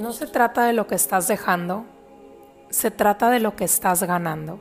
[0.00, 1.84] No se trata de lo que estás dejando,
[2.70, 4.58] se trata de lo que estás ganando.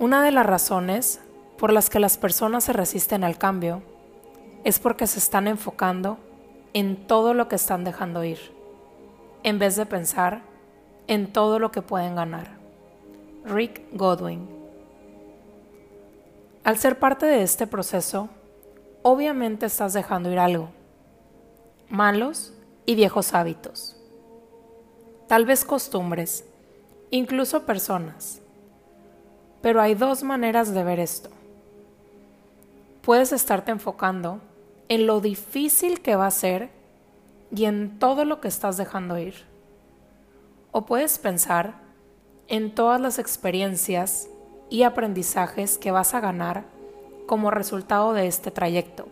[0.00, 1.20] Una de las razones
[1.56, 3.84] por las que las personas se resisten al cambio
[4.64, 6.18] es porque se están enfocando
[6.72, 8.40] en todo lo que están dejando ir,
[9.44, 10.42] en vez de pensar
[11.06, 12.48] en todo lo que pueden ganar.
[13.44, 14.48] Rick Godwin.
[16.64, 18.28] Al ser parte de este proceso,
[19.02, 20.70] obviamente estás dejando ir algo,
[21.88, 22.55] malos
[22.86, 23.96] y viejos hábitos.
[25.26, 26.44] Tal vez costumbres,
[27.10, 28.40] incluso personas.
[29.60, 31.30] Pero hay dos maneras de ver esto.
[33.02, 34.40] Puedes estarte enfocando
[34.88, 36.70] en lo difícil que va a ser
[37.54, 39.34] y en todo lo que estás dejando ir.
[40.70, 41.74] O puedes pensar
[42.46, 44.28] en todas las experiencias
[44.70, 46.64] y aprendizajes que vas a ganar
[47.26, 49.08] como resultado de este trayecto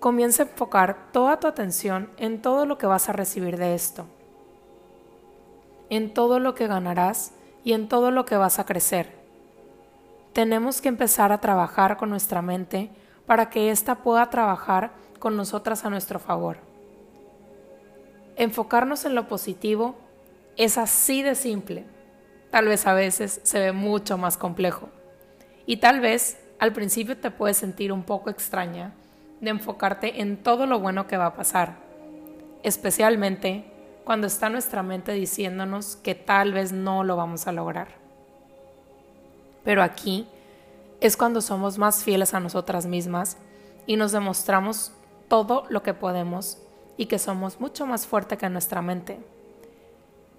[0.00, 4.06] comienza a enfocar toda tu atención en todo lo que vas a recibir de esto,
[5.90, 7.32] en todo lo que ganarás
[7.64, 9.12] y en todo lo que vas a crecer.
[10.32, 12.90] Tenemos que empezar a trabajar con nuestra mente
[13.26, 16.56] para que ésta pueda trabajar con nosotras a nuestro favor.
[18.36, 19.96] Enfocarnos en lo positivo
[20.56, 21.84] es así de simple.
[22.50, 24.88] Tal vez a veces se ve mucho más complejo.
[25.66, 28.94] Y tal vez al principio te puedes sentir un poco extraña
[29.40, 31.76] de enfocarte en todo lo bueno que va a pasar,
[32.62, 33.64] especialmente
[34.04, 37.88] cuando está nuestra mente diciéndonos que tal vez no lo vamos a lograr.
[39.64, 40.26] Pero aquí
[41.00, 43.36] es cuando somos más fieles a nosotras mismas
[43.86, 44.92] y nos demostramos
[45.28, 46.58] todo lo que podemos
[46.96, 49.20] y que somos mucho más fuerte que nuestra mente.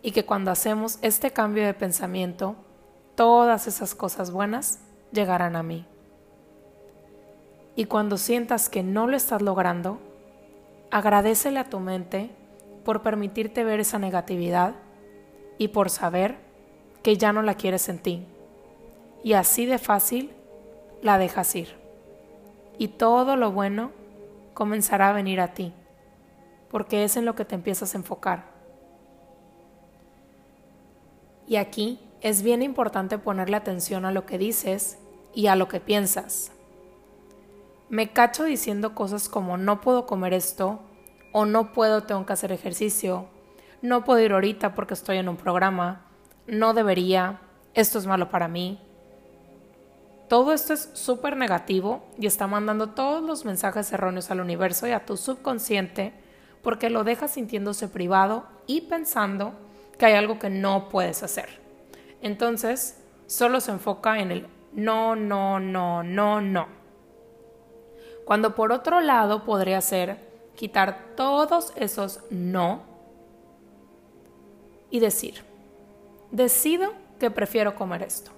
[0.03, 2.55] Y que cuando hacemos este cambio de pensamiento,
[3.15, 4.79] todas esas cosas buenas
[5.11, 5.85] llegarán a mí.
[7.75, 9.99] Y cuando sientas que no lo estás logrando,
[10.89, 12.29] agradecele a tu mente
[12.83, 14.75] por permitirte ver esa negatividad
[15.57, 16.37] y por saber
[17.03, 18.25] que ya no la quieres en ti.
[19.23, 20.31] Y así de fácil
[21.01, 21.75] la dejas ir.
[22.77, 23.91] Y todo lo bueno
[24.53, 25.73] comenzará a venir a ti,
[26.69, 28.45] porque es en lo que te empiezas a enfocar.
[31.47, 34.97] Y aquí es bien importante ponerle atención a lo que dices
[35.33, 36.51] y a lo que piensas
[37.91, 40.79] me cacho diciendo cosas como no puedo comer esto,
[41.33, 43.27] o no puedo, tengo que hacer ejercicio,
[43.81, 46.05] no puedo ir ahorita porque estoy en un programa,
[46.47, 47.41] no debería,
[47.73, 48.79] esto es malo para mí.
[50.29, 54.91] Todo esto es súper negativo y está mandando todos los mensajes erróneos al universo y
[54.91, 56.13] a tu subconsciente
[56.63, 59.51] porque lo dejas sintiéndose privado y pensando
[59.97, 61.59] que hay algo que no puedes hacer.
[62.21, 66.80] Entonces, solo se enfoca en el no, no, no, no, no
[68.25, 70.17] cuando por otro lado podría ser
[70.55, 72.81] quitar todos esos no
[74.89, 75.43] y decir,
[76.31, 78.31] decido que prefiero comer esto.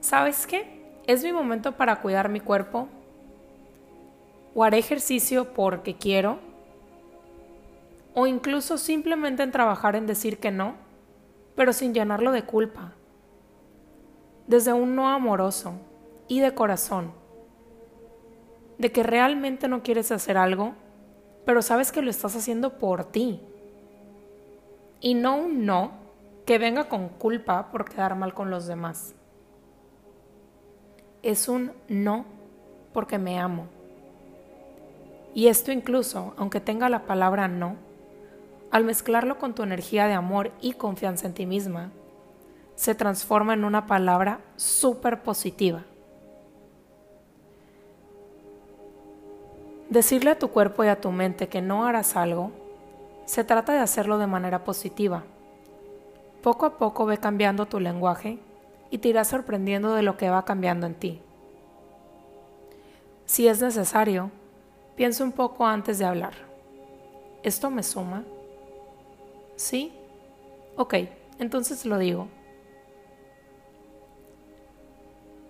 [0.00, 1.00] ¿Sabes qué?
[1.06, 2.88] Es mi momento para cuidar mi cuerpo.
[4.54, 6.38] O haré ejercicio porque quiero.
[8.14, 10.74] O incluso simplemente en trabajar en decir que no,
[11.56, 12.92] pero sin llenarlo de culpa.
[14.46, 15.72] Desde un no amoroso
[16.28, 17.23] y de corazón
[18.78, 20.74] de que realmente no quieres hacer algo,
[21.44, 23.40] pero sabes que lo estás haciendo por ti.
[25.00, 25.92] Y no un no
[26.46, 29.14] que venga con culpa por quedar mal con los demás.
[31.22, 32.24] Es un no
[32.92, 33.66] porque me amo.
[35.34, 37.76] Y esto incluso, aunque tenga la palabra no,
[38.70, 41.90] al mezclarlo con tu energía de amor y confianza en ti misma,
[42.76, 45.84] se transforma en una palabra súper positiva
[49.94, 52.50] Decirle a tu cuerpo y a tu mente que no harás algo,
[53.26, 55.22] se trata de hacerlo de manera positiva.
[56.42, 58.40] Poco a poco ve cambiando tu lenguaje
[58.90, 61.20] y te irás sorprendiendo de lo que va cambiando en ti.
[63.24, 64.32] Si es necesario,
[64.96, 66.32] piensa un poco antes de hablar.
[67.44, 68.24] ¿Esto me suma?
[69.54, 69.92] ¿Sí?
[70.76, 70.94] Ok,
[71.38, 72.26] entonces lo digo.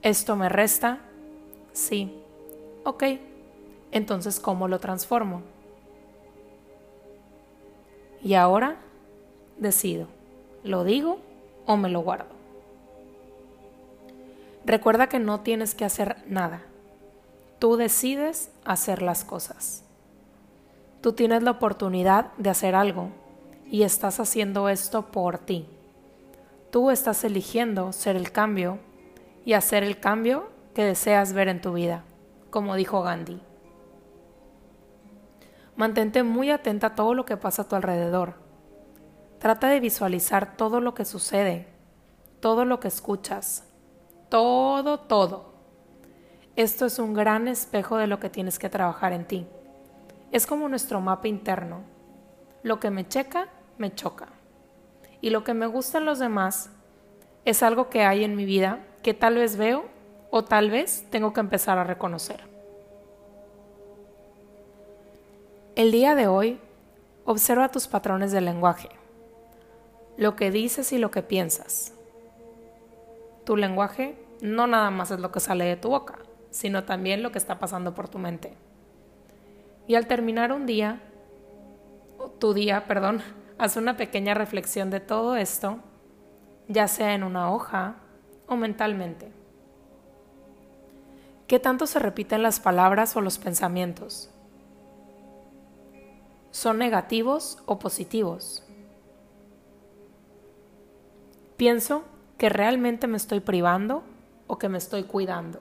[0.02, 0.98] ¿Esto me resta?
[1.72, 2.20] Sí.
[2.84, 3.04] Ok,
[3.94, 5.42] entonces ¿cómo lo transformo?
[8.22, 8.76] Y ahora
[9.56, 10.08] decido,
[10.64, 11.18] ¿lo digo
[11.64, 12.34] o me lo guardo?
[14.66, 16.62] Recuerda que no tienes que hacer nada.
[17.58, 19.84] Tú decides hacer las cosas.
[21.00, 23.10] Tú tienes la oportunidad de hacer algo
[23.70, 25.66] y estás haciendo esto por ti.
[26.70, 28.78] Tú estás eligiendo ser el cambio
[29.44, 32.02] y hacer el cambio que deseas ver en tu vida,
[32.50, 33.40] como dijo Gandhi.
[35.76, 38.34] Mantente muy atenta a todo lo que pasa a tu alrededor.
[39.38, 41.66] Trata de visualizar todo lo que sucede,
[42.40, 43.64] todo lo que escuchas,
[44.28, 45.54] todo, todo.
[46.56, 49.46] Esto es un gran espejo de lo que tienes que trabajar en ti.
[50.30, 51.82] Es como nuestro mapa interno.
[52.62, 54.28] Lo que me checa, me choca.
[55.20, 56.70] Y lo que me gusta en los demás
[57.44, 59.86] es algo que hay en mi vida que tal vez veo
[60.30, 62.53] o tal vez tengo que empezar a reconocer.
[65.76, 66.60] El día de hoy,
[67.24, 68.90] observa tus patrones de lenguaje,
[70.16, 71.92] lo que dices y lo que piensas.
[73.44, 77.32] Tu lenguaje no nada más es lo que sale de tu boca, sino también lo
[77.32, 78.54] que está pasando por tu mente.
[79.88, 81.00] Y al terminar un día,
[82.38, 83.22] tu día, perdón,
[83.58, 85.78] haz una pequeña reflexión de todo esto,
[86.68, 87.96] ya sea en una hoja
[88.46, 89.32] o mentalmente.
[91.48, 94.30] ¿Qué tanto se repiten las palabras o los pensamientos?
[96.54, 98.62] ¿Son negativos o positivos?
[101.56, 102.04] ¿Pienso
[102.38, 104.04] que realmente me estoy privando
[104.46, 105.58] o que me estoy cuidando?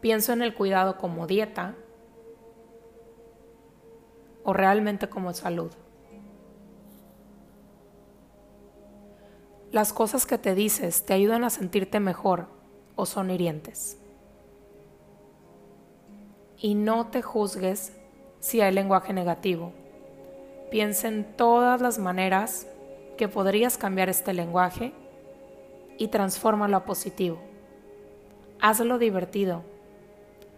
[0.00, 1.74] ¿Pienso en el cuidado como dieta
[4.42, 5.70] o realmente como salud?
[9.70, 12.46] ¿Las cosas que te dices te ayudan a sentirte mejor
[12.96, 14.01] o son hirientes?
[16.62, 17.92] Y no te juzgues
[18.38, 19.72] si hay lenguaje negativo.
[20.70, 22.68] Piensa en todas las maneras
[23.18, 24.92] que podrías cambiar este lenguaje
[25.98, 27.38] y transfórmalo a positivo.
[28.60, 29.62] Hazlo divertido.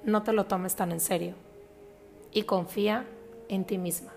[0.04, 1.34] No te lo tomes tan en serio.
[2.32, 3.06] Y confía
[3.48, 4.12] en ti misma.